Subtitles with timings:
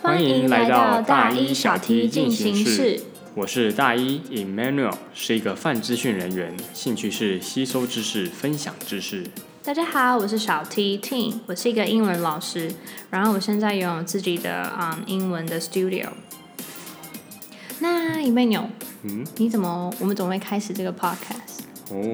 [0.00, 3.00] 欢迎来到大一小题进行式。
[3.34, 9.26] 我是大一 Emmanuel，是一个泛资讯人员，兴趣是吸收知识、分享知识。
[9.62, 12.70] 大家好，我是小 T Ting，我是一个英文老师，
[13.10, 16.06] 然后我现在拥有自己的嗯英文的 studio。
[17.80, 18.66] 那 Emmanuel，
[19.02, 21.64] 嗯，你怎么我们怎么会开始这个 podcast？
[21.90, 22.12] 哦，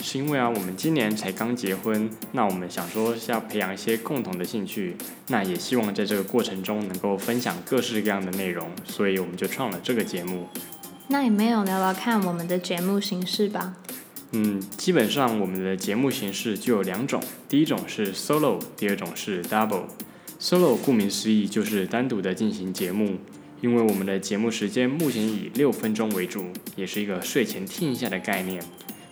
[0.00, 10.46] 是因为啊，我们今年才刚结婚，那我们想说是要培养一些共同的兴趣，那也希望在这个过程中能够分享各式各样的内容，所以我们就创了这个节目。
[11.08, 13.74] 那也没有聊聊看我们的节目形式吧？
[14.32, 19.84] 嗯，基本上我们的节目形式就有两种，第一种是 solo，第二种是 double。
[20.38, 23.16] solo 顾名思义就是单独的进行节目，
[23.60, 26.44] 因为我们的节目时间目前以六分钟为主，
[26.76, 28.62] 也是一个睡前听一下的概念。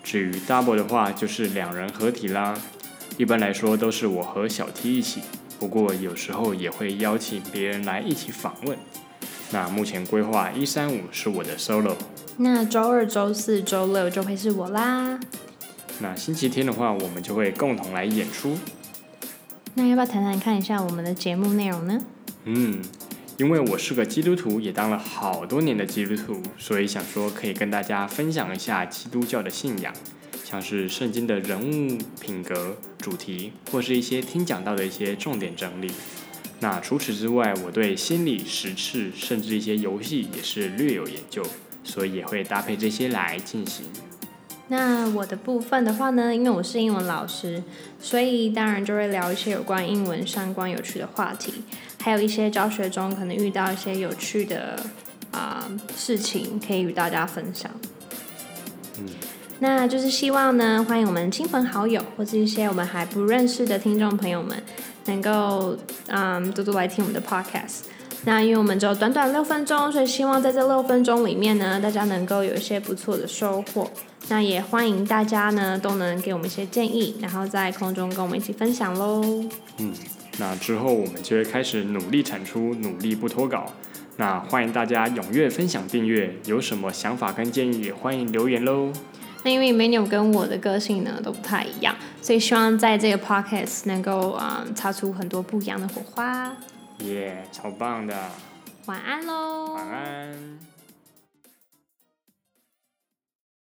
[0.07, 2.57] 至于 double 的话，就是两人合体啦。
[3.17, 5.19] 一般来说都是我和小 T 一起，
[5.59, 8.77] 不过有时候也会邀请别人来一起访问。
[9.51, 11.93] 那目前规划一三五是我的 solo，
[12.37, 15.19] 那周二、周四周六就会是我啦。
[15.99, 18.57] 那星期天的话，我们就会共同来演出。
[19.73, 21.99] 那要不要谈谈看一下我们的节目内容呢？
[22.45, 22.81] 嗯，
[23.37, 29.93] 因为我是个基督徒，也当了好多年的基督徒，所以想说可以跟大家分享一下基督教的信仰，
[30.43, 35.91] 像是圣经的人物、品格、主题，或是一些听讲到的一些重点整理。
[36.59, 41.45] 那除此之外，我对心理、时事，甚至一些游戏也是略有研究，
[41.83, 43.85] 所以也会搭配这些来进行。
[44.69, 47.63] 那我的部分的话呢，因为我是英文老师，
[48.01, 51.63] 所以当然就会聊一些有关英文相关有趣的话题，
[52.01, 54.77] 还有一些教学中可能遇到一些有趣的
[55.31, 55.65] 啊、
[55.95, 57.71] 事情，可以与大家分享。
[58.99, 59.05] 嗯，
[59.59, 64.61] 那就是希望呢，欢迎我们亲朋好友或是一些我们还不认识的听众朋友们，
[65.05, 67.83] 能够嗯多多来听我们的 podcast。
[68.25, 73.89] 那因为我们只有短短六分钟，所以希望在这六分钟里面呢，大家能够有一些不错的收获。
[74.29, 79.21] 那也欢迎大家呢都能给我们一些建议，然后在空中跟我们一起分享喽。
[79.77, 79.93] 嗯，
[80.39, 83.71] 那之后我们就会开始努力产出，努力不脱稿。
[84.17, 88.91] 那欢迎大家踊跃分享、订阅，有什么想法跟建议也欢迎留言喽。
[89.43, 96.51] 那因为 Menu 跟我的个性呢都不太一样，所以希望在这个 podcast 能够嗯擦出很多不一样的火花。
[96.99, 98.15] 耶、超棒的，
[98.87, 100.59] 晚安喽，晚安。